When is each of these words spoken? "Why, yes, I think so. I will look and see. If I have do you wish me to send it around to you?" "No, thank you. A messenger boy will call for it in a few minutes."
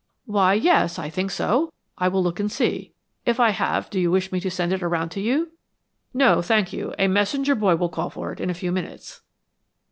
"Why, 0.25 0.55
yes, 0.55 0.97
I 0.97 1.11
think 1.11 1.29
so. 1.29 1.71
I 1.95 2.07
will 2.07 2.23
look 2.23 2.39
and 2.39 2.51
see. 2.51 2.91
If 3.23 3.39
I 3.39 3.51
have 3.51 3.87
do 3.91 3.99
you 3.99 4.09
wish 4.09 4.31
me 4.31 4.39
to 4.39 4.49
send 4.49 4.73
it 4.73 4.81
around 4.81 5.09
to 5.09 5.21
you?" 5.21 5.51
"No, 6.11 6.41
thank 6.41 6.73
you. 6.73 6.95
A 6.97 7.07
messenger 7.07 7.53
boy 7.53 7.75
will 7.75 7.87
call 7.89 8.09
for 8.09 8.33
it 8.33 8.39
in 8.39 8.49
a 8.49 8.55
few 8.55 8.71
minutes." 8.71 9.21